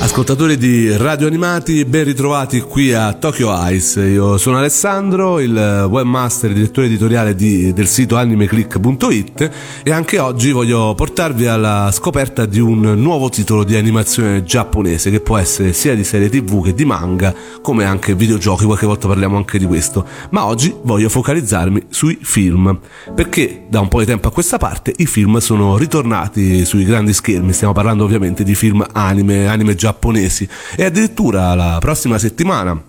[0.00, 4.00] Ascoltatori di Radio Animati, ben ritrovati qui a Tokyo Ice.
[4.00, 9.50] Io sono Alessandro, il webmaster e direttore editoriale di, del sito animeclick.it
[9.82, 15.18] e anche oggi voglio portarvi alla scoperta di un nuovo titolo di animazione giapponese che
[15.18, 19.36] può essere sia di serie tv che di manga, come anche videogiochi, qualche volta parliamo
[19.36, 20.06] anche di questo.
[20.30, 22.78] Ma oggi voglio focalizzarmi sui film,
[23.14, 27.12] perché da un po' di tempo a questa parte i film sono ritornati sui grandi
[27.12, 30.48] schermi, stiamo parlando ovviamente di film anime, anime giapponesi giapponesi.
[30.76, 32.87] E addirittura la prossima settimana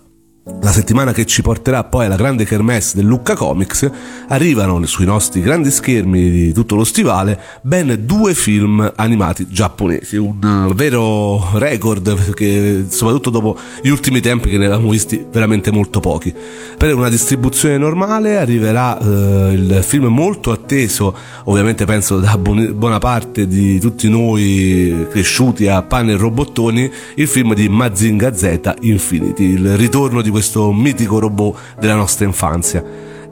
[0.62, 3.90] la settimana che ci porterà poi alla grande kermesse del Lucca Comics,
[4.28, 10.72] arrivano sui nostri grandi schermi di tutto lo stivale ben due film animati giapponesi, un
[10.76, 16.34] vero record perché soprattutto dopo gli ultimi tempi che ne avevamo visti veramente molto pochi.
[16.78, 23.48] Per una distribuzione normale arriverà eh, il film molto atteso, ovviamente penso da buona parte
[23.48, 29.78] di tutti noi cresciuti a panne e robottoni, il film di Mazinga Z Infinity, il
[29.78, 32.82] ritorno di questo questo mitico robot della nostra infanzia.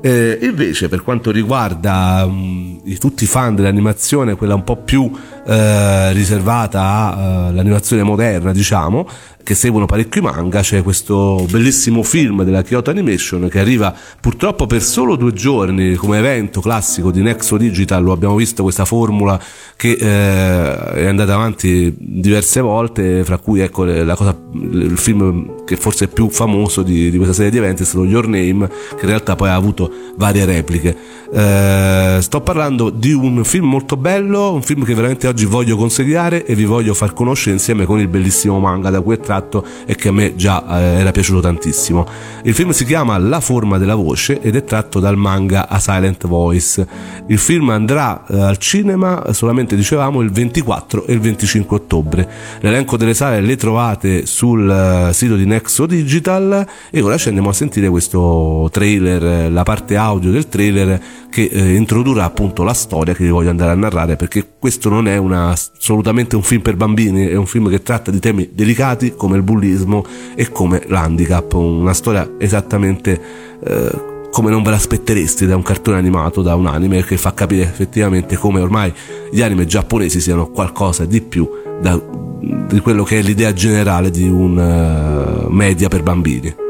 [0.02, 5.10] Eh, invece per quanto riguarda um, tutti i fan dell'animazione, quella un po' più
[5.48, 9.08] eh, riservata all'animazione moderna, diciamo,
[9.48, 14.68] che seguono parecchio i manga, c'è questo bellissimo film della Kyoto Animation che arriva purtroppo
[14.68, 19.40] per solo due giorni come evento classico di Nexo Digital, lo abbiamo visto questa formula
[19.78, 26.06] che eh, è andata avanti diverse volte, fra cui ecco cosa, il film che forse
[26.06, 29.08] è più famoso di, di questa serie di eventi è stato Your Name, che in
[29.08, 30.96] realtà poi ha avuto varie repliche.
[31.32, 36.46] Eh, sto parlando di un film molto bello, un film che veramente oggi voglio consigliare
[36.46, 39.96] e vi voglio far conoscere insieme con il bellissimo manga da cui è tratto e
[39.96, 42.06] che a me già eh, era piaciuto tantissimo.
[42.44, 46.28] Il film si chiama La forma della voce ed è tratto dal manga A Silent
[46.28, 46.88] Voice.
[47.28, 52.30] Il film andrà eh, al cinema solamente dicevamo il 24 e il 25 ottobre.
[52.60, 57.50] L'elenco delle sale le trovate sul eh, sito di Nexo Digital e ora ci andiamo
[57.50, 62.74] a sentire questo trailer, eh, la parte audio del trailer che eh, introdurrà appunto la
[62.74, 66.62] storia che vi voglio andare a narrare perché questo non è una, assolutamente un film
[66.62, 70.06] per bambini, è un film che tratta di temi delicati come il bullismo
[70.36, 73.22] e come l'handicap, una storia esattamente
[73.64, 77.64] eh, come non ve l'aspettereste da un cartone animato, da un anime che fa capire
[77.64, 78.94] effettivamente come ormai
[79.32, 81.50] gli anime giapponesi siano qualcosa di più
[81.82, 82.00] da,
[82.40, 86.67] di quello che è l'idea generale di un uh, media per bambini.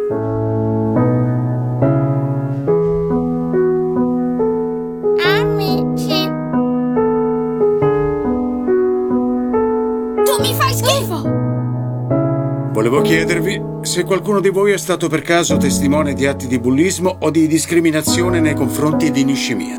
[12.88, 17.18] Volevo chiedervi se qualcuno di voi è stato per caso testimone di atti di bullismo
[17.20, 19.76] o di discriminazione nei confronti di Nishimiya.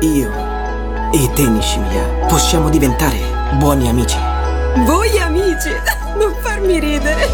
[0.00, 0.30] Io
[1.12, 3.18] e te, Nishimiya, possiamo diventare
[3.60, 4.33] buoni amici.
[5.54, 5.70] Amici,
[6.18, 7.30] non farmi ridere.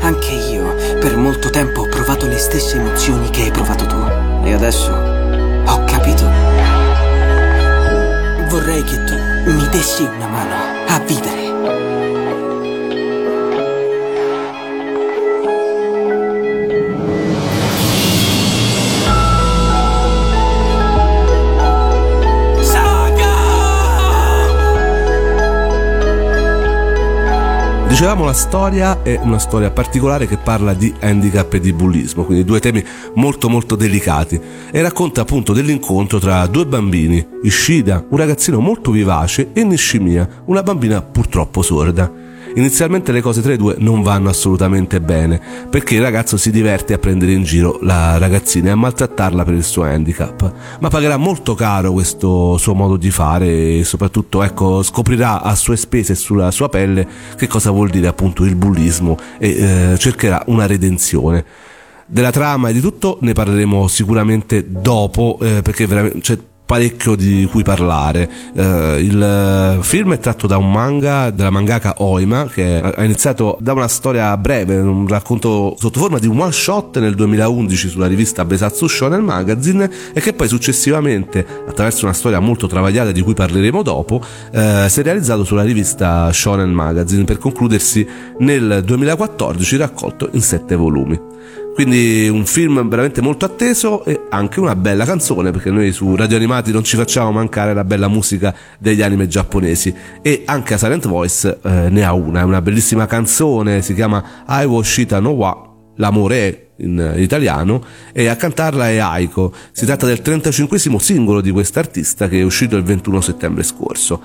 [0.00, 3.96] Anche io per molto tempo ho provato le stesse emozioni che hai provato tu.
[4.44, 6.30] E adesso ho capito.
[8.50, 9.14] Vorrei che tu
[9.50, 10.54] mi dessi una mano
[10.86, 11.45] a vivere.
[27.96, 32.44] Dicevamo la storia è una storia particolare che parla di handicap e di bullismo, quindi
[32.44, 32.84] due temi
[33.14, 34.38] molto molto delicati
[34.70, 40.62] e racconta appunto dell'incontro tra due bambini, Ishida, un ragazzino molto vivace, e Nishimiya, una
[40.62, 42.25] bambina purtroppo sorda.
[42.56, 45.38] Inizialmente le cose tra i due non vanno assolutamente bene,
[45.68, 49.52] perché il ragazzo si diverte a prendere in giro la ragazzina e a maltrattarla per
[49.52, 54.82] il suo handicap, ma pagherà molto caro questo suo modo di fare e soprattutto ecco,
[54.82, 57.06] scoprirà a sue spese e sulla sua pelle
[57.36, 61.44] che cosa vuol dire appunto il bullismo e eh, cercherà una redenzione.
[62.06, 67.48] Della trama e di tutto ne parleremo sicuramente dopo eh, perché veramente cioè, parecchio di
[67.50, 68.28] cui parlare.
[68.52, 73.72] Uh, il film è tratto da un manga della mangaka Oima che ha iniziato da
[73.72, 78.44] una storia breve, un racconto sotto forma di un one shot nel 2011 sulla rivista
[78.44, 83.82] Besatsu Shonen Magazine e che poi successivamente attraverso una storia molto travagliata di cui parleremo
[83.82, 88.06] dopo uh, si è realizzato sulla rivista Shonen Magazine per concludersi
[88.38, 91.34] nel 2014 raccolto in sette volumi.
[91.76, 96.38] Quindi un film veramente molto atteso e anche una bella canzone perché noi su Radio
[96.38, 101.06] Animati non ci facciamo mancare la bella musica degli anime giapponesi e anche a Silent
[101.06, 105.70] Voice eh, ne ha una, è una bellissima canzone, si chiama I Washita no wa,
[105.96, 109.52] l'amore è in italiano e a cantarla è Aiko.
[109.70, 114.22] Si tratta del 35 singolo di quest'artista che è uscito il 21 settembre scorso.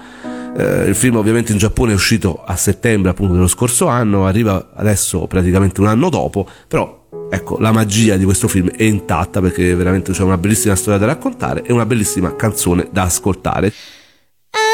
[0.55, 4.69] Eh, il film ovviamente in Giappone è uscito a settembre appunto dello scorso anno, arriva
[4.73, 6.99] adesso praticamente un anno dopo, però
[7.29, 11.05] ecco, la magia di questo film è intatta perché veramente c'è una bellissima storia da
[11.07, 13.73] raccontare e una bellissima canzone da ascoltare.
[14.51, 14.71] Ah,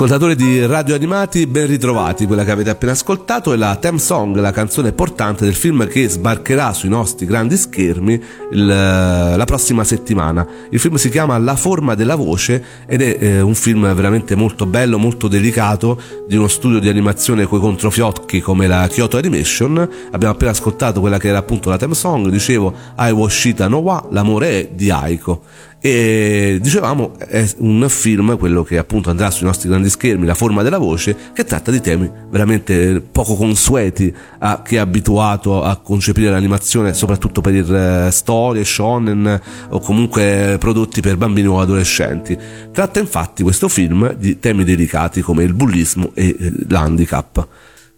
[0.00, 2.24] Ascoltatori di Radio Animati, ben ritrovati.
[2.24, 6.08] Quella che avete appena ascoltato è la theme song, la canzone portante del film che
[6.08, 8.18] sbarcherà sui nostri grandi schermi
[8.52, 10.46] il, la prossima settimana.
[10.70, 14.64] Il film si chiama La forma della voce ed è eh, un film veramente molto
[14.64, 19.86] bello, molto delicato, di uno studio di animazione coi controfiocchi come la Kyoto Animation.
[20.12, 24.02] Abbiamo appena ascoltato quella che era appunto la theme song, dicevo Ai Washita no wa,
[24.08, 25.42] l'amore è di Aiko.
[25.82, 30.62] E dicevamo è un film, quello che appunto andrà sui nostri grandi schermi, La forma
[30.62, 36.30] della voce, che tratta di temi veramente poco consueti a chi è abituato a concepire
[36.30, 42.36] l'animazione, soprattutto per eh, storie, shonen o comunque prodotti per bambini o adolescenti.
[42.70, 47.48] Tratta infatti questo film di temi delicati come il bullismo e eh, l'handicap.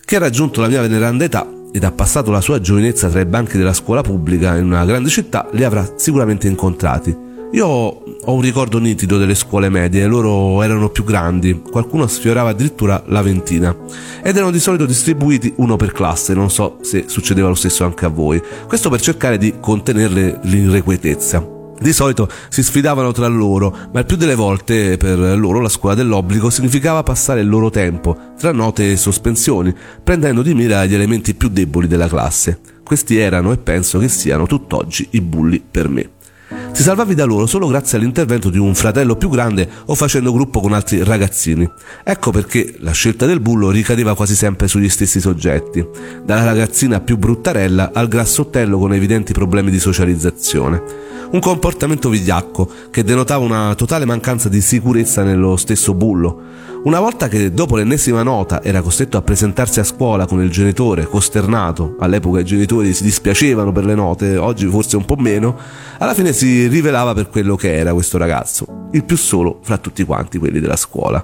[0.05, 3.25] Chi ha raggiunto la mia veneranda età ed ha passato la sua giovinezza tra i
[3.25, 8.41] banchi della scuola pubblica in una grande città li avrà sicuramente incontrati io ho un
[8.41, 13.77] ricordo nitido delle scuole medie, loro erano più grandi, qualcuno sfiorava addirittura la ventina
[14.23, 18.07] ed erano di solito distribuiti uno per classe, non so se succedeva lo stesso anche
[18.07, 21.61] a voi, questo per cercare di contenere l'irrequietezza.
[21.79, 25.97] Di solito si sfidavano tra loro, ma il più delle volte per loro la scuola
[25.97, 31.35] dell'obbligo significava passare il loro tempo tra note e sospensioni, prendendo di mira gli elementi
[31.35, 32.61] più deboli della classe.
[32.85, 36.11] Questi erano e penso che siano tutt'oggi i bulli per me.
[36.73, 40.61] Si salvavi da loro solo grazie all'intervento di un fratello più grande o facendo gruppo
[40.61, 41.71] con altri ragazzini.
[42.03, 45.87] Ecco perché la scelta del bullo ricadeva quasi sempre sugli stessi soggetti,
[46.25, 50.83] dalla ragazzina più bruttarella al grassottello con evidenti problemi di socializzazione.
[51.31, 56.41] Un comportamento vigliacco che denotava una totale mancanza di sicurezza nello stesso bullo,
[56.85, 61.07] una volta che dopo l'ennesima nota era costretto a presentarsi a scuola con il genitore
[61.07, 65.57] costernato, all'epoca i genitori si dispiacevano per le note, oggi forse un po' meno,
[65.99, 70.03] alla fine si rivelava per quello che era questo ragazzo, il più solo fra tutti
[70.03, 71.23] quanti quelli della scuola.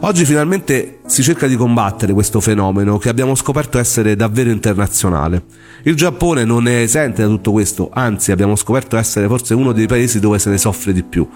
[0.00, 5.44] Oggi finalmente si cerca di combattere questo fenomeno che abbiamo scoperto essere davvero internazionale.
[5.84, 9.86] Il Giappone non è esente da tutto questo, anzi abbiamo scoperto essere forse uno dei
[9.86, 11.28] paesi dove se ne soffre di più.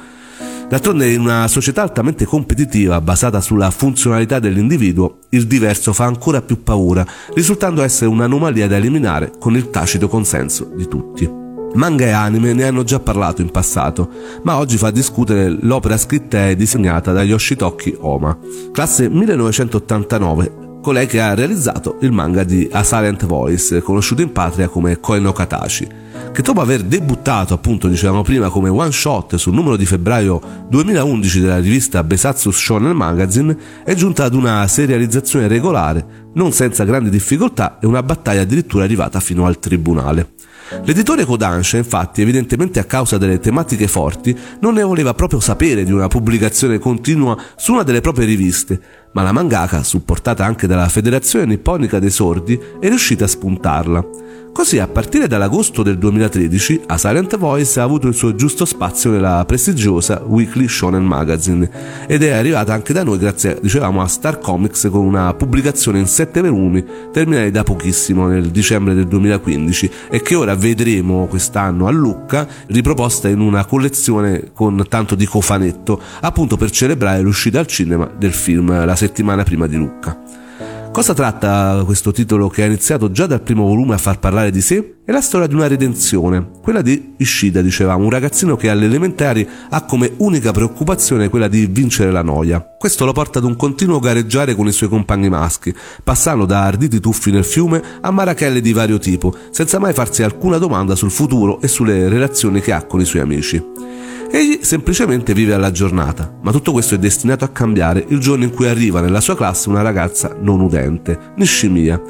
[0.69, 6.63] D'altronde in una società altamente competitiva basata sulla funzionalità dell'individuo, il diverso fa ancora più
[6.63, 11.43] paura, risultando essere un'anomalia da eliminare con il tacito consenso di tutti.
[11.75, 14.09] Manga e anime ne hanno già parlato in passato,
[14.43, 18.37] ma oggi fa discutere l'opera scritta e disegnata da Yoshitoki Oma,
[18.73, 24.69] classe 1989, colei che ha realizzato il manga di A Silent Voice, conosciuto in patria
[24.69, 25.89] come Koe no Katashi,
[26.31, 31.41] che dopo aver debuttato, appunto dicevamo prima, come one shot sul numero di febbraio 2011
[31.41, 37.79] della rivista Besatsu Shonen Magazine, è giunta ad una serializzazione regolare, non senza grandi difficoltà
[37.81, 40.33] e una battaglia addirittura arrivata fino al tribunale.
[40.85, 45.93] L'editore Kodansha, infatti, evidentemente a causa delle tematiche forti, non ne voleva proprio sapere di
[45.93, 48.81] una pubblicazione continua su una delle proprie riviste,
[49.15, 54.05] ma la mangaka, supportata anche dalla Federazione Nipponica dei Sordi, è riuscita a spuntarla.
[54.55, 59.11] Così a partire dall'agosto del 2013 A Silent Voice ha avuto il suo giusto spazio
[59.11, 61.69] nella prestigiosa Weekly Shonen Magazine
[62.07, 66.07] ed è arrivata anche da noi grazie, dicevamo, a Star Comics con una pubblicazione in
[66.07, 71.91] sette volumi terminati da pochissimo nel dicembre del 2015 e che ora vedremo quest'anno a
[71.91, 78.09] Lucca riproposta in una collezione con tanto di cofanetto appunto per celebrare l'uscita al cinema
[78.17, 80.34] del film la settimana prima di Lucca.
[80.95, 84.61] Cosa tratta questo titolo che ha iniziato già dal primo volume a far parlare di
[84.61, 84.99] sé?
[85.05, 89.45] È la storia di una redenzione, quella di Ishida, dicevamo, un ragazzino che alle elementari
[89.71, 92.65] ha come unica preoccupazione quella di vincere la noia.
[92.79, 95.75] Questo lo porta ad un continuo gareggiare con i suoi compagni maschi,
[96.05, 100.59] passando da arditi tuffi nel fiume a marachelle di vario tipo, senza mai farsi alcuna
[100.59, 103.61] domanda sul futuro e sulle relazioni che ha con i suoi amici.
[104.35, 108.51] Egli semplicemente vive alla giornata, ma tutto questo è destinato a cambiare il giorno in
[108.51, 112.03] cui arriva nella sua classe una ragazza non udente, Nishimiya.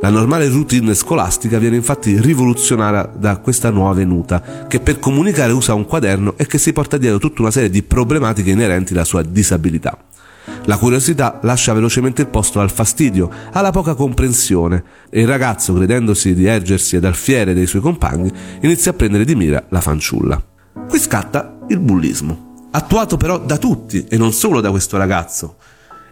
[0.00, 5.74] La normale routine scolastica viene infatti rivoluzionata da questa nuova venuta, che per comunicare usa
[5.74, 9.20] un quaderno e che si porta dietro tutta una serie di problematiche inerenti alla sua
[9.20, 9.98] disabilità.
[10.64, 16.32] La curiosità lascia velocemente il posto al fastidio, alla poca comprensione, e il ragazzo, credendosi
[16.32, 20.42] di ergersi ad alfiere dei suoi compagni, inizia a prendere di mira la fanciulla.
[20.88, 25.56] Qui scatta il bullismo, attuato però da tutti e non solo da questo ragazzo.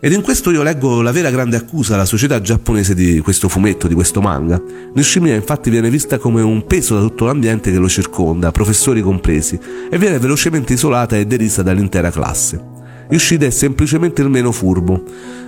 [0.00, 3.86] Ed in questo io leggo la vera grande accusa alla società giapponese di questo fumetto,
[3.86, 4.60] di questo manga.
[4.94, 9.58] Nishimiya infatti viene vista come un peso da tutto l'ambiente che lo circonda, professori compresi,
[9.88, 12.73] e viene velocemente isolata e derisa dall'intera classe.
[13.10, 15.02] Ishida è semplicemente il meno furbo.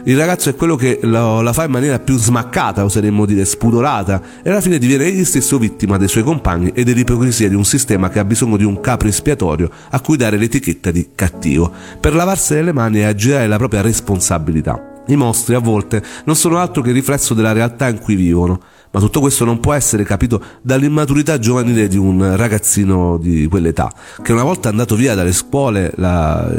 [0.05, 4.23] Il ragazzo è quello che lo, la fa in maniera più smaccata, oseremmo dire spudorata,
[4.43, 8.09] e alla fine diviene egli stesso vittima dei suoi compagni e dell'ipocrisia di un sistema
[8.09, 12.63] che ha bisogno di un capo espiatorio a cui dare l'etichetta di cattivo, per lavarsene
[12.63, 15.03] le mani e aggirare la propria responsabilità.
[15.09, 18.61] I mostri a volte non sono altro che riflesso della realtà in cui vivono,
[18.97, 24.33] ma tutto questo non può essere capito dall'immaturità giovanile di un ragazzino di quell'età, che
[24.33, 26.51] una volta andato via dalle scuole, la,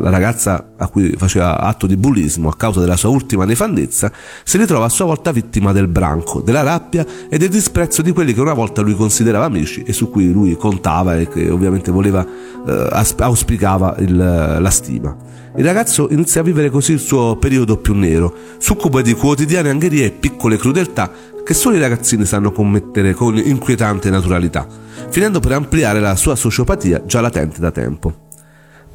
[0.00, 4.10] la ragazza a cui faceva atto di bullismo a causa della sua ultima nefandezza,
[4.42, 8.34] si ritrova a sua volta vittima del branco, della rabbia e del disprezzo di quelli
[8.34, 12.26] che una volta lui considerava amici e su cui lui contava e che ovviamente voleva,
[12.66, 14.16] eh, auspicava il,
[14.58, 15.16] la stima.
[15.56, 20.04] Il ragazzo inizia a vivere così il suo periodo più nero, succube di quotidiane angherie
[20.04, 21.10] e piccole crudeltà
[21.42, 24.66] che solo i ragazzini sanno commettere con inquietante naturalità,
[25.08, 28.25] finendo per ampliare la sua sociopatia già latente da tempo.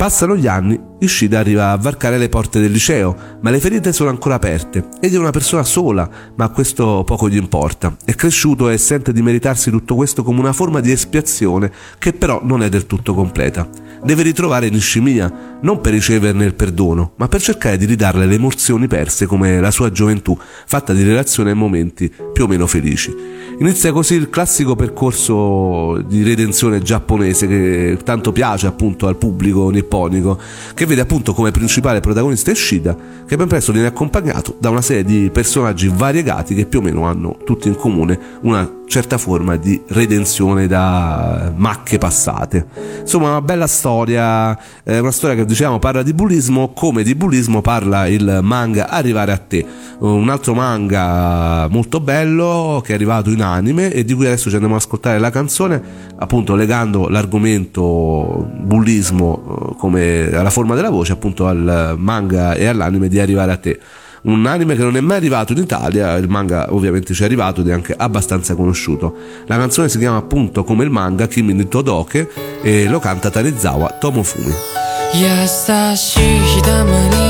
[0.01, 4.09] Passano gli anni, Ishida arriva a varcare le porte del liceo, ma le ferite sono
[4.09, 4.87] ancora aperte.
[4.99, 7.95] Egli è una persona sola, ma questo poco gli importa.
[8.03, 12.41] È cresciuto e sente di meritarsi tutto questo come una forma di espiazione che però
[12.43, 13.69] non è del tutto completa.
[14.03, 18.87] Deve ritrovare Nishimiya, non per riceverne il perdono, ma per cercare di ridarle le emozioni
[18.87, 20.35] perse come la sua gioventù,
[20.65, 23.13] fatta di relazioni e momenti più o meno felici.
[23.61, 30.39] Inizia così il classico percorso di redenzione giapponese che tanto piace appunto al pubblico nipponico,
[30.73, 32.97] che vede appunto come principale protagonista Ishida,
[33.27, 37.05] che ben presto viene accompagnato da una serie di personaggi variegati che più o meno
[37.05, 42.67] hanno tutti in comune una certa forma di redenzione da macche passate.
[42.99, 47.61] Insomma, una bella storia, è una storia che diciamo parla di bullismo, come di bullismo
[47.61, 49.65] parla il manga Arrivare a te,
[49.99, 54.54] un altro manga molto bello che è arrivato in anime e di cui adesso ci
[54.54, 55.82] andiamo ad ascoltare la canzone,
[56.16, 63.08] appunto legando l'argomento bullismo eh, come alla forma della voce appunto al manga e all'anime
[63.08, 63.80] di Arrivare a te
[64.22, 67.60] un anime che non è mai arrivato in Italia, il manga ovviamente ci è arrivato
[67.60, 69.14] ed è anche abbastanza conosciuto.
[69.46, 72.28] La canzone si chiama appunto come il manga Kimi ni Todoke
[72.60, 74.52] e lo canta Tanezawa Tomofumi.
[75.14, 77.16] 優しい日だまり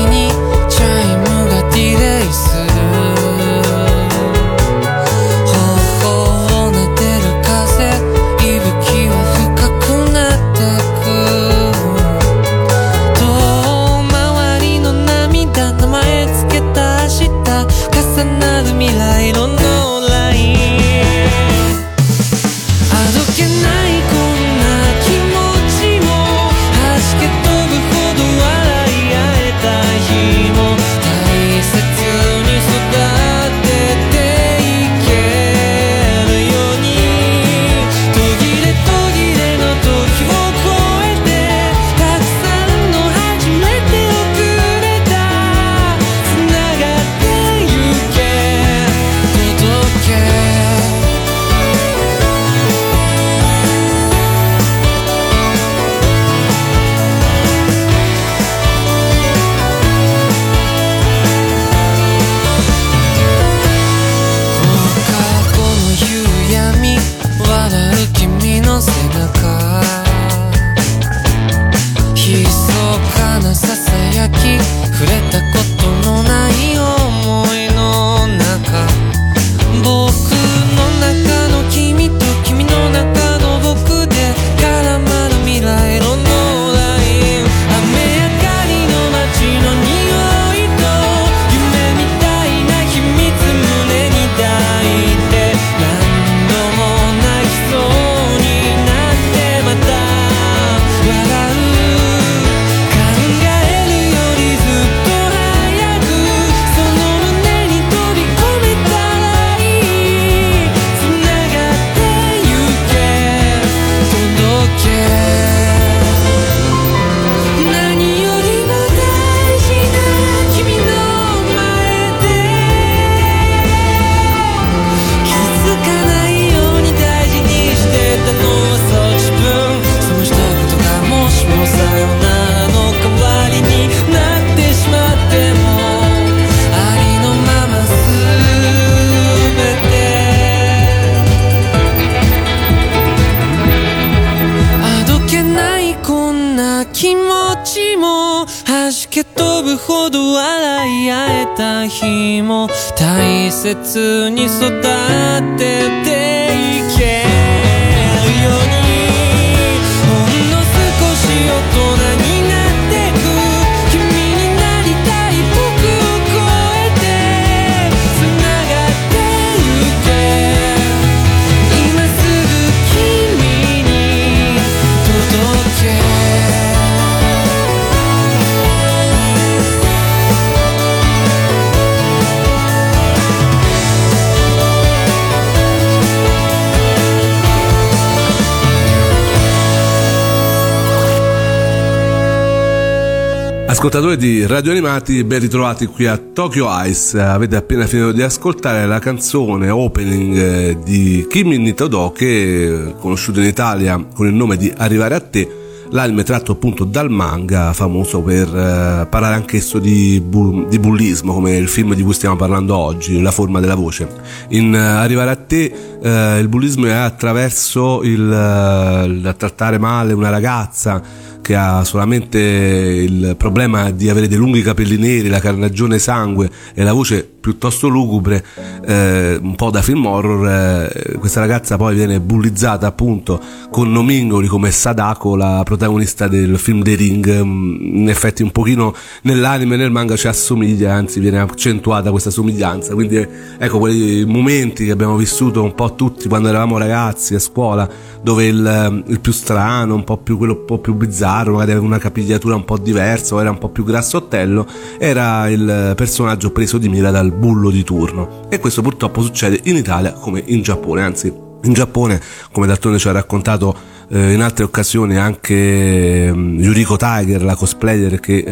[193.72, 197.18] Ascoltatori di Radio Animati, ben ritrovati qui a Tokyo Ice.
[197.18, 203.46] Avete appena finito di ascoltare la canzone opening eh, di Kimi Nitodo che conosciuto in
[203.46, 205.60] Italia con il nome di Arrivare a te
[205.92, 211.56] l'anime tratto appunto dal manga famoso per eh, parlare anch'esso di, bu- di, bullismo come
[211.56, 214.08] il film di cui stiamo parlando oggi La forma della voce
[214.48, 220.30] in uh, Arrivare a te uh, il bullismo è attraverso il, il trattare male una
[220.30, 226.50] ragazza che ha solamente il problema di avere dei lunghi capelli neri, la carnagione sangue
[226.72, 228.42] e la voce piuttosto lugubre,
[228.86, 234.46] eh, un po' da film horror, eh, questa ragazza poi viene bullizzata appunto con nomingoli
[234.46, 239.78] come Sadako, la protagonista del film The Ring, mm, in effetti un pochino nell'anime e
[239.78, 243.26] nel manga ci assomiglia, anzi viene accentuata questa somiglianza, quindi
[243.58, 247.88] ecco quei momenti che abbiamo vissuto un po' tutti quando eravamo ragazzi a scuola,
[248.22, 251.86] dove il, il più strano, un po' più quello un po' più bizzarro, magari aveva
[251.86, 254.66] una capigliatura un po' diversa era un po' più grassottello,
[254.98, 258.46] era il personaggio preso di mira dal bullo di turno.
[258.48, 261.32] E questo purtroppo succede in Italia come in Giappone, anzi
[261.64, 267.42] in Giappone, come d'altronde ci ha raccontato eh, in altre occasioni anche eh, Yuriko Tiger,
[267.42, 268.44] la cosplayer che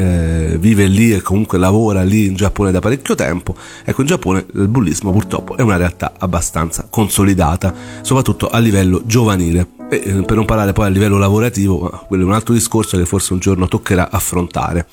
[0.53, 4.47] eh, vive lì e comunque lavora lì in Giappone da parecchio tempo, ecco in Giappone
[4.55, 9.79] il bullismo purtroppo è una realtà abbastanza consolidata, soprattutto a livello giovanile.
[9.91, 13.05] E eh, per non parlare poi a livello lavorativo, quello è un altro discorso che
[13.05, 14.87] forse un giorno toccherà affrontare.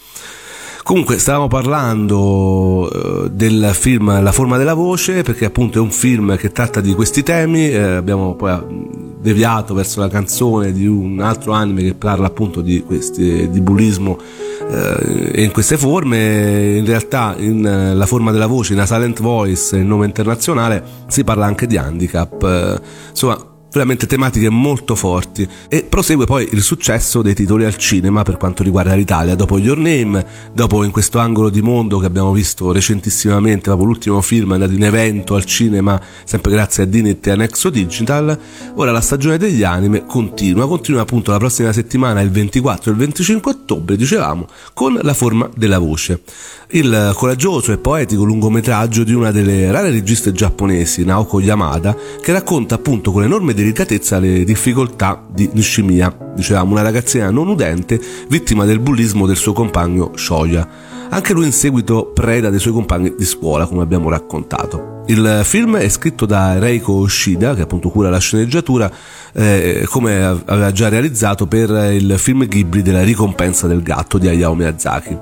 [0.87, 2.89] Comunque stavamo parlando
[3.25, 6.93] eh, del film La forma della voce perché appunto è un film che tratta di
[6.93, 8.63] questi temi, eh, abbiamo poi eh,
[9.19, 14.17] deviato verso la canzone di un altro anime che parla appunto di, questi, di bullismo
[14.71, 19.21] eh, in queste forme, in realtà in eh, La forma della voce, in A Silent
[19.21, 23.37] Voice, il nome internazionale, si parla anche di handicap, eh, insomma
[23.77, 25.47] veramente tematiche molto forti.
[25.67, 29.77] E prosegue poi il successo dei titoli al cinema per quanto riguarda l'Italia dopo Your
[29.77, 34.73] Name dopo in questo angolo di mondo che abbiamo visto recentissimamente dopo l'ultimo film andato
[34.73, 38.37] in evento al cinema sempre grazie a Dinit e a Nexo Digital
[38.75, 42.99] ora la stagione degli anime continua continua appunto la prossima settimana il 24 e il
[42.99, 46.21] 25 ottobre dicevamo con la forma della voce
[46.71, 52.75] il coraggioso e poetico lungometraggio di una delle rare registe giapponesi Naoko Yamada che racconta
[52.75, 58.79] appunto con enorme delicatezza le difficoltà di Nishimiya, dicevamo una ragazzina non udente vittima del
[58.79, 60.67] bullismo del suo compagno Shoya,
[61.09, 64.96] anche lui in seguito preda dei suoi compagni di scuola come abbiamo raccontato.
[65.09, 68.91] Il film è scritto da Reiko Oshida, che appunto cura la sceneggiatura,
[69.31, 74.53] eh, come aveva già realizzato per il film Ghibli della ricompensa del gatto di Hayao
[74.53, 75.17] Miyazaki.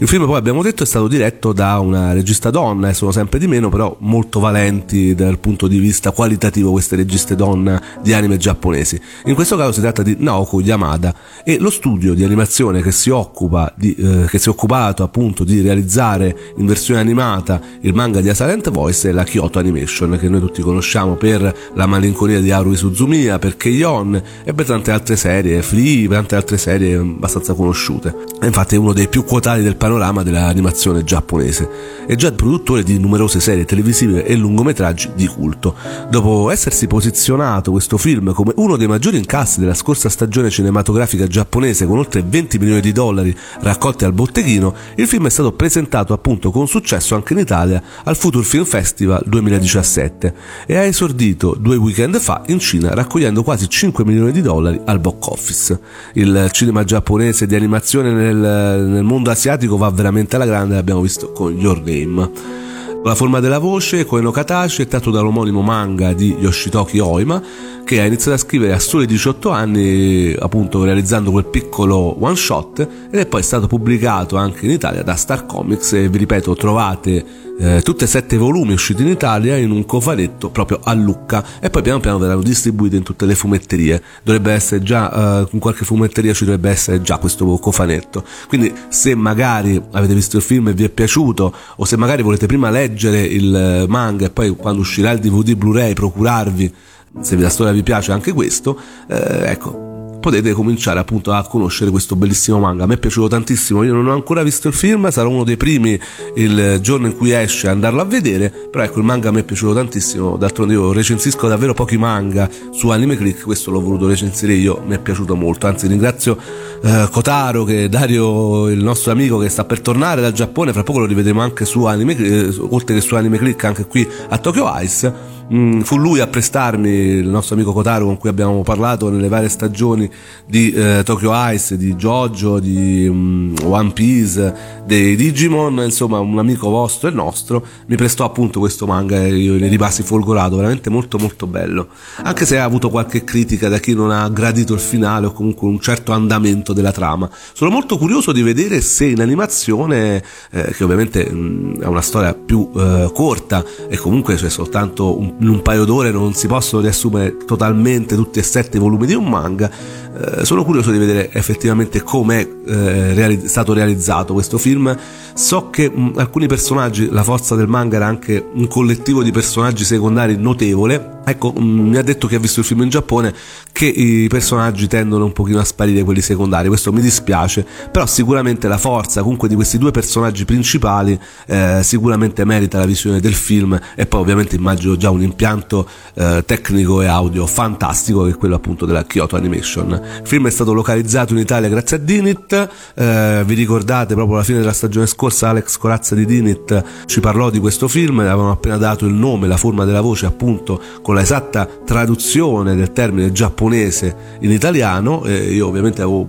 [0.00, 3.38] Il film poi abbiamo detto è stato diretto da una regista donna, e sono sempre
[3.38, 8.36] di meno, però molto valenti dal punto di vista qualitativo queste registe donna di anime
[8.36, 9.00] giapponesi.
[9.24, 13.08] In questo caso si tratta di Naoko Yamada e lo studio di animazione che si
[13.08, 18.20] occupa di, eh, che si è occupato appunto di realizzare in versione animata il manga
[18.20, 22.40] di A Silent Voice è la Kyoto Animation che noi tutti conosciamo per la malinconia
[22.40, 27.54] di Haruhi Suzumiya, per Keion e per tante altre serie, Free, tante altre serie abbastanza
[27.54, 28.12] conosciute.
[28.40, 31.68] È infatti uno dei più quotati del panorama dell'animazione giapponese.
[32.08, 35.76] È già il produttore di numerose serie televisive e lungometraggi di culto.
[36.10, 41.86] Dopo essersi posizionato questo film come uno dei maggiori incassi della scorsa stagione cinematografica giapponese
[41.86, 46.50] con oltre 20 milioni di dollari raccolti al botteghino, il film è stato presentato appunto
[46.50, 50.34] con successo anche in Italia al Future Film Festival 2017
[50.66, 55.00] e ha esordito due weekend fa in Cina raccogliendo quasi 5 milioni di dollari al
[55.00, 55.80] box office.
[56.14, 61.32] Il cinema giapponese di animazione nel, nel mondo asiatico va veramente alla grande, l'abbiamo visto
[61.32, 62.58] con Your Name.
[63.02, 67.42] La forma della voce, Koeno Katashi, è tratto dall'omonimo manga di Yoshitoki Oima,
[67.82, 72.86] che ha iniziato a scrivere a soli 18 anni, appunto realizzando quel piccolo one shot,
[73.10, 77.24] ed è poi stato pubblicato anche in Italia da Star Comics e vi ripeto trovate
[77.60, 81.68] eh, tutte e sette volumi usciti in Italia in un cofanetto proprio a Lucca e
[81.68, 84.02] poi piano piano verranno distribuiti in tutte le fumetterie.
[84.22, 88.24] Dovrebbe essere già, eh, in qualche fumetteria ci dovrebbe essere già questo cofanetto.
[88.48, 92.46] Quindi se magari avete visto il film e vi è piaciuto o se magari volete
[92.46, 96.74] prima leggere il manga e poi quando uscirà il DVD Blu-ray procurarvi
[97.20, 99.89] se la storia vi piace anche questo, eh, ecco,
[100.20, 102.84] potete cominciare appunto a conoscere questo bellissimo manga.
[102.84, 105.56] A me è piaciuto tantissimo, io non ho ancora visto il film, sarò uno dei
[105.56, 105.98] primi
[106.36, 109.40] il giorno in cui esce a andarlo a vedere, però ecco il manga a me
[109.40, 114.06] è piaciuto tantissimo, d'altronde io recensisco davvero pochi manga su Anime Click, questo l'ho voluto
[114.06, 116.36] recensire io, mi è piaciuto molto, anzi ringrazio
[116.82, 121.00] eh, Kotaro che Dario, il nostro amico che sta per tornare dal Giappone, fra poco
[121.00, 124.38] lo rivedremo anche su Anime Click, eh, oltre che su Anime Click anche qui a
[124.38, 129.10] Tokyo Ice Mm, fu lui a prestarmi, il nostro amico Kotaro con cui abbiamo parlato
[129.10, 130.08] nelle varie stagioni
[130.46, 134.54] di eh, Tokyo Ice, di Jojo, di um, One Piece,
[134.86, 139.58] dei Digimon, insomma un amico vostro e nostro, mi prestò appunto questo manga e io
[139.58, 141.88] ne rimasi folgorato, veramente molto molto bello.
[142.22, 145.66] Anche se ha avuto qualche critica da chi non ha gradito il finale o comunque
[145.66, 147.28] un certo andamento della trama.
[147.54, 152.34] Sono molto curioso di vedere se in animazione, eh, che ovviamente mh, è una storia
[152.34, 156.82] più eh, corta e comunque c'è soltanto un in un paio d'ore non si possono
[156.82, 159.70] riassumere totalmente tutti e sette i volumi di un manga.
[159.70, 164.96] Eh, sono curioso di vedere effettivamente come è eh, reali- stato realizzato questo film.
[165.34, 169.84] So che mh, alcuni personaggi, la forza del manga era anche un collettivo di personaggi
[169.84, 171.18] secondari notevole.
[171.30, 173.32] Ecco, mh, mi ha detto che ha visto il film in Giappone
[173.72, 176.66] che i personaggi tendono un pochino a sparire quelli secondari.
[176.66, 182.44] Questo mi dispiace, però sicuramente la forza comunque di questi due personaggi principali eh, sicuramente
[182.44, 187.06] merita la visione del film e poi ovviamente immagino già un impianto eh, tecnico e
[187.06, 189.92] audio fantastico che è quello appunto della Kyoto Animation.
[190.22, 194.44] Il film è stato localizzato in Italia grazie a Dinit, eh, vi ricordate proprio alla
[194.44, 198.76] fine della stagione scorsa Alex Corazza di Dinit ci parlò di questo film, avevano appena
[198.76, 204.38] dato il nome, la forma della voce appunto con la esatta traduzione del termine giapponese
[204.40, 206.28] in italiano, eh, io ovviamente avevo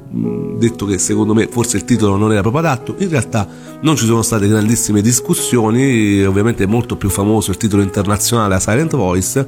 [0.57, 3.47] detto che secondo me forse il titolo non era proprio adatto, in realtà
[3.81, 8.59] non ci sono state grandissime discussioni, ovviamente è molto più famoso il titolo internazionale a
[8.59, 9.47] Silent Voice,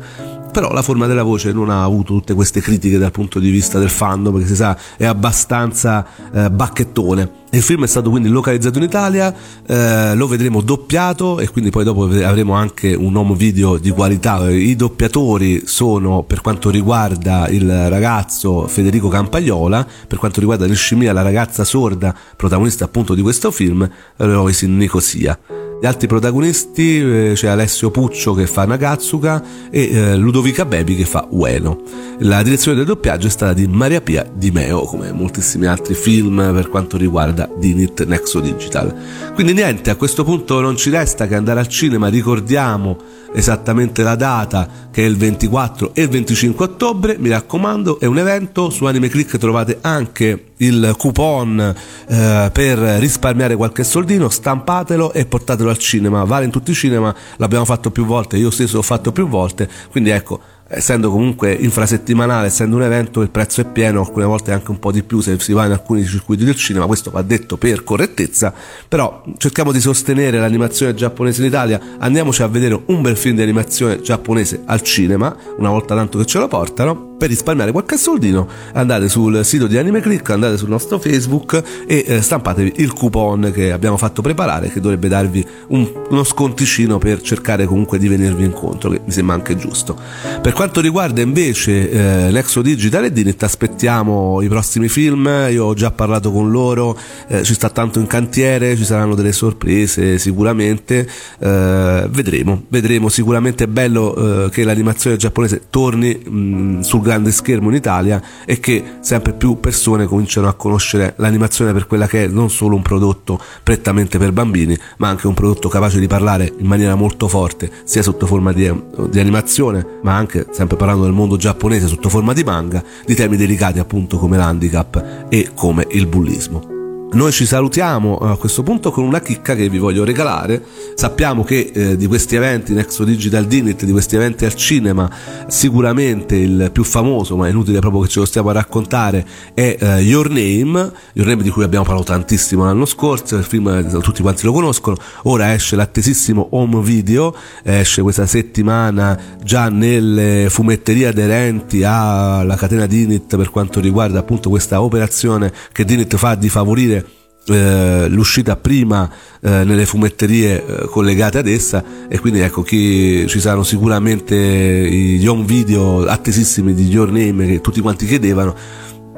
[0.53, 3.79] però la forma della voce non ha avuto tutte queste critiche dal punto di vista
[3.79, 7.41] del fandom perché si sa è abbastanza eh, bacchettone.
[7.49, 9.33] Il film è stato quindi localizzato in Italia
[9.65, 14.47] eh, lo vedremo doppiato e quindi poi dopo avremo anche un home video di qualità.
[14.49, 21.23] I doppiatori sono per quanto riguarda il ragazzo Federico Campagliola per quanto riguarda Nishimiya la
[21.23, 27.91] ragazza sorda protagonista appunto di questo film Royce Nicosia gli altri protagonisti eh, c'è Alessio
[27.91, 31.77] Puccio che fa Nagatsuka e eh, Ludovica Bebi che fa Ueno.
[32.25, 36.51] La direzione del doppiaggio è stata di Maria Pia Di Meo, come moltissimi altri film
[36.53, 38.95] per quanto riguarda Dinit Nexo Digital.
[39.33, 42.97] Quindi niente, a questo punto non ci resta che andare al cinema, ricordiamo
[43.33, 48.17] esattamente la data che è il 24 e il 25 ottobre, mi raccomando, è un
[48.17, 51.75] evento, su Anime Click trovate anche il coupon
[52.07, 57.13] eh, per risparmiare qualche soldino, stampatelo e portatelo al cinema, vale in tutti i cinema,
[57.35, 60.39] l'abbiamo fatto più volte, io stesso l'ho fatto più volte, quindi ecco
[60.75, 64.91] essendo comunque infrasettimanale, essendo un evento, il prezzo è pieno, alcune volte anche un po'
[64.91, 68.53] di più se si va in alcuni circuiti del cinema, questo va detto per correttezza,
[68.87, 73.41] però cerchiamo di sostenere l'animazione giapponese in Italia, andiamoci a vedere un bel film di
[73.41, 78.47] animazione giapponese al cinema, una volta tanto che ce lo portano, per risparmiare qualche soldino
[78.73, 83.51] andate sul sito di Anime Click, andate sul nostro Facebook e eh, stampatevi il coupon
[83.53, 88.43] che abbiamo fatto preparare che dovrebbe darvi un, uno sconticino per cercare comunque di venirvi
[88.43, 89.97] incontro, che mi sembra anche giusto.
[90.41, 95.73] Per quanto riguarda invece eh, Nexo Digital e Dinit aspettiamo i prossimi film, io ho
[95.73, 96.97] già parlato con loro,
[97.27, 101.07] eh, ci sta tanto in cantiere, ci saranno delle sorprese sicuramente,
[101.39, 107.69] eh, vedremo, vedremo, sicuramente è bello eh, che l'animazione giapponese torni mh, sul grande schermo
[107.69, 112.27] in Italia e che sempre più persone cominciano a conoscere l'animazione per quella che è
[112.27, 116.65] non solo un prodotto prettamente per bambini, ma anche un prodotto capace di parlare in
[116.65, 118.71] maniera molto forte, sia sotto forma di,
[119.09, 123.37] di animazione, ma anche, sempre parlando del mondo giapponese, sotto forma di manga, di temi
[123.37, 126.72] delicati appunto come l'handicap e come il bullismo.
[127.13, 130.63] Noi ci salutiamo a questo punto con una chicca che vi voglio regalare.
[130.95, 135.07] Sappiamo che eh, di questi eventi, Nexo Digital Dinit, di questi eventi al cinema,
[135.47, 139.23] sicuramente il più famoso, ma è inutile proprio che ce lo stiamo a raccontare,
[139.53, 143.67] è eh, Your Name, Your Name di cui abbiamo parlato tantissimo l'anno scorso, il film
[143.67, 150.47] eh, tutti quanti lo conoscono, ora esce l'attesissimo home video, esce questa settimana già nelle
[150.49, 156.49] fumetterie aderenti alla catena Dinit per quanto riguarda appunto questa operazione che Dinit fa di
[156.49, 157.02] favorire
[157.47, 159.09] eh, l'uscita prima
[159.41, 165.25] eh, nelle fumetterie eh, collegate ad essa e quindi ecco chi ci saranno sicuramente gli
[165.27, 168.55] home video attesissimi di Your Name che tutti quanti chiedevano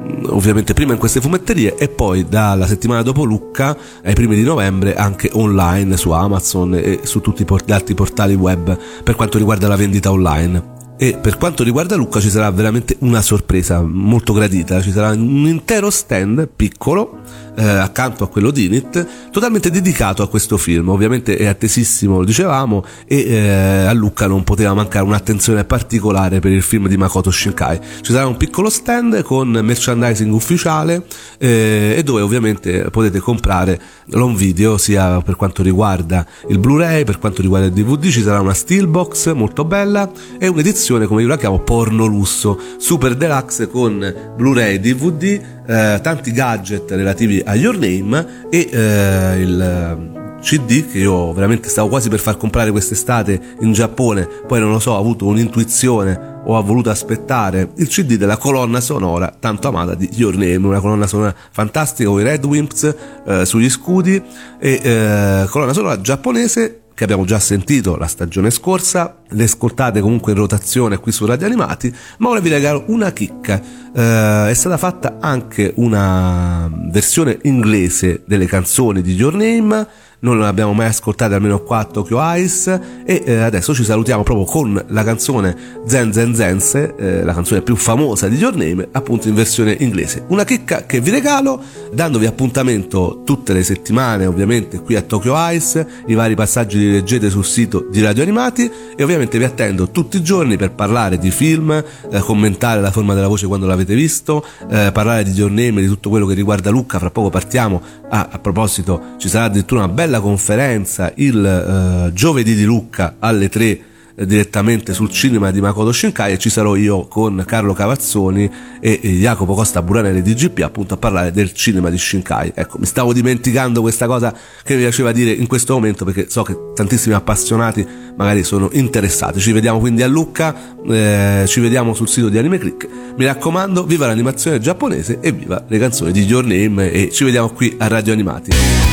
[0.00, 4.42] mm, ovviamente prima in queste fumetterie e poi dalla settimana dopo Lucca ai primi di
[4.42, 9.68] novembre anche online su Amazon e su tutti gli altri portali web per quanto riguarda
[9.68, 10.74] la vendita online.
[10.98, 15.46] E per quanto riguarda Lucca ci sarà veramente una sorpresa molto gradita, ci sarà un
[15.46, 17.20] intero stand piccolo
[17.56, 20.88] eh, accanto a quello di Init, totalmente dedicato a questo film.
[20.88, 26.52] Ovviamente è attesissimo, lo dicevamo, e eh, a Lucca non poteva mancare un'attenzione particolare per
[26.52, 27.80] il film di Makoto Shinkai.
[28.00, 31.04] Ci sarà un piccolo stand con merchandising ufficiale
[31.38, 37.18] eh, e dove ovviamente potete comprare l'on video sia per quanto riguarda il Blu-ray, per
[37.18, 41.38] quanto riguarda il DVD, ci sarà una steelbox molto bella e un'edizione come io la
[41.38, 48.48] chiamo porno lusso, super deluxe con Blu-ray, DVD, eh, tanti gadget relativi a Your Name
[48.50, 54.28] e eh, il CD che io veramente stavo quasi per far comprare quest'estate in Giappone,
[54.46, 58.80] poi non lo so, ho avuto un'intuizione o ho voluto aspettare il CD della colonna
[58.80, 62.94] sonora tanto amata di Your Name, una colonna sonora fantastica con i Red Wimps
[63.26, 64.22] eh, sugli scudi
[64.58, 70.32] e eh, colonna sonora giapponese che abbiamo già sentito la stagione scorsa, le ascoltate comunque
[70.32, 73.60] in rotazione qui su Radio Animati, ma ora vi regalo una chicca.
[73.94, 79.86] Eh, è stata fatta anche una versione inglese delle canzoni di Your Name
[80.20, 83.04] non le abbiamo mai ascoltate almeno qua a Tokyo Ice.
[83.04, 87.62] E eh, adesso ci salutiamo proprio con la canzone Zen Zen Zense, eh, la canzone
[87.62, 90.24] più famosa di Your Name, appunto in versione inglese.
[90.28, 95.86] Una chicca che vi regalo, dandovi appuntamento tutte le settimane ovviamente qui a Tokyo Ice,
[96.06, 98.70] i vari passaggi li leggete sul sito di Radio Animati.
[98.96, 103.14] E ovviamente vi attendo tutti i giorni per parlare di film, eh, commentare la forma
[103.14, 106.70] della voce quando l'avete visto, eh, parlare di Your Name, di tutto quello che riguarda
[106.70, 111.44] Lucca, fra poco partiamo, ah, a proposito ci sarà addirittura una bella bella conferenza il
[111.44, 113.80] eh, giovedì di Lucca alle 3
[114.24, 119.54] direttamente sul cinema di Makoto Shinkai e ci sarò io con Carlo Cavazzoni e Jacopo
[119.54, 122.52] Costa Buranelli di GP appunto a parlare del cinema di Shinkai.
[122.54, 126.42] Ecco, mi stavo dimenticando questa cosa che mi piaceva dire in questo momento perché so
[126.44, 129.38] che tantissimi appassionati magari sono interessati.
[129.40, 130.54] Ci vediamo quindi a Lucca,
[130.88, 132.88] eh, ci vediamo sul sito di Anime Click.
[133.16, 137.50] Mi raccomando, viva l'animazione giapponese e viva le canzoni di Your Name e ci vediamo
[137.50, 138.85] qui a Radio Animati.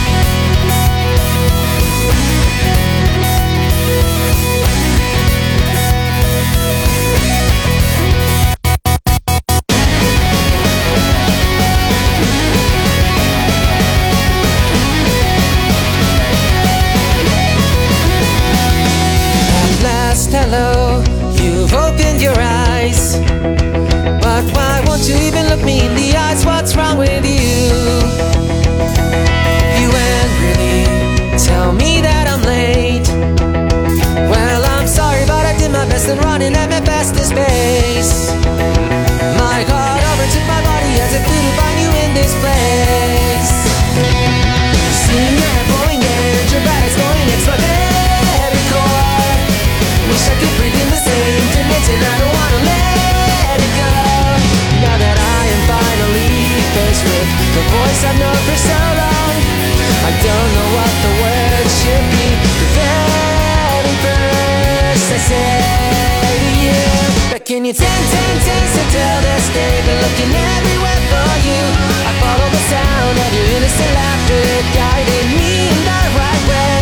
[67.53, 69.17] Can you ten, ten, taste until
[69.53, 71.61] day Been looking everywhere for you?
[72.01, 74.41] I follow the sound of your innocent laughter
[74.73, 76.81] guiding me in the right way.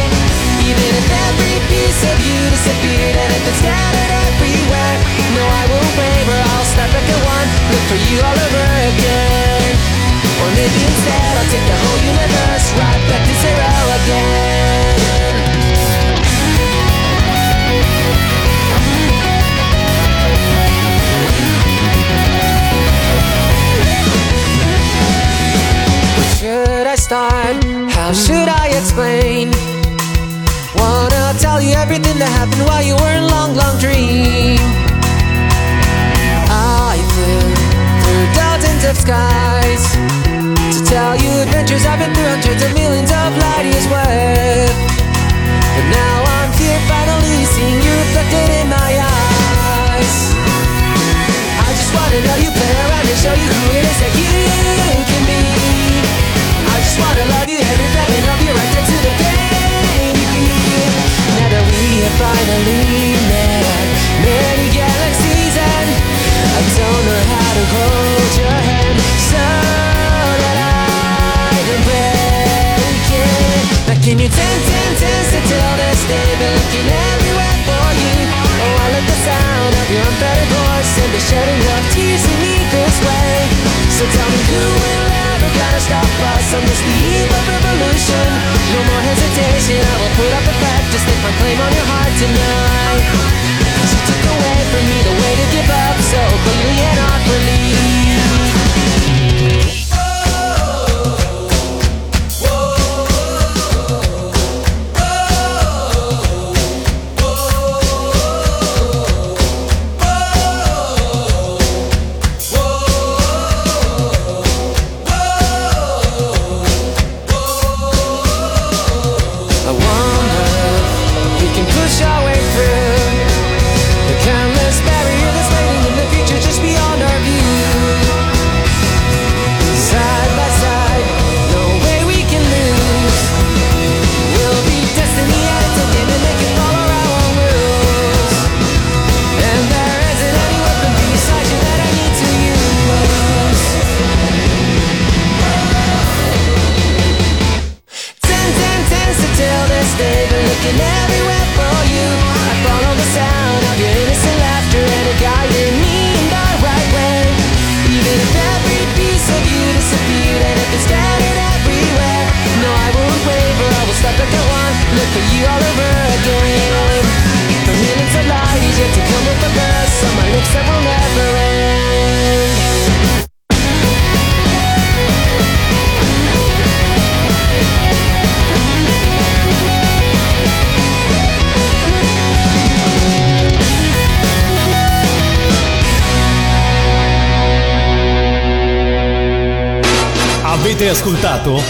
[0.63, 4.95] Even if every piece of you disappeared and if it's scattered everywhere,
[5.36, 6.39] no, I won't waver.
[6.39, 8.63] I'll start back at one, look for you all over
[8.95, 9.76] again.
[10.39, 13.01] Or maybe instead I'll take the whole universe right.
[28.12, 29.55] How should I explain?
[30.76, 34.59] Wanna tell you everything that happened while you were in long, long dream.
[36.51, 37.39] I flew
[38.03, 39.84] through dozens of skies
[40.76, 44.76] to tell you adventures I've been through hundreds of millions of light years with.
[45.72, 50.16] But now I'm here finally seeing you reflected in my eyes.
[51.64, 54.11] I just wanna know you, play around and show you who it is.